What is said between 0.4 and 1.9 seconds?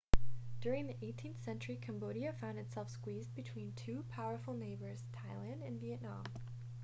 during the 18th century